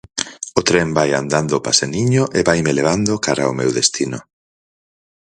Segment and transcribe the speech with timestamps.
[0.59, 4.19] O tren vai andando paseniño e vaime levando cara ao meu destino.